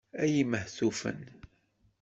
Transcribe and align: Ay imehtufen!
Ay 0.23 0.33
imehtufen! 0.41 1.19